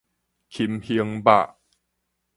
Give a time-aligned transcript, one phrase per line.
[0.49, 1.55] 禽胸肉